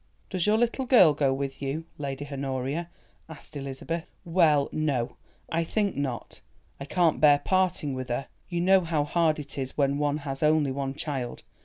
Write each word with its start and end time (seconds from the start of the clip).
"Does 0.31 0.47
your 0.47 0.57
little 0.57 0.85
girl 0.85 1.13
go 1.13 1.31
with 1.31 1.61
you, 1.61 1.85
Lady 1.99 2.27
Honoria?" 2.31 2.89
asked 3.29 3.55
Elizabeth. 3.55 4.07
"Well, 4.25 4.67
no, 4.71 5.15
I 5.51 5.63
think 5.63 5.95
not. 5.95 6.41
I 6.79 6.85
can't 6.85 7.21
bear 7.21 7.37
parting 7.45 7.93
with 7.93 8.09
her—you 8.09 8.61
know 8.61 8.81
how 8.81 9.03
hard 9.03 9.37
it 9.37 9.59
is 9.59 9.77
when 9.77 9.99
one 9.99 10.17
has 10.25 10.41
only 10.41 10.71
one 10.71 10.95
child. 10.95 11.43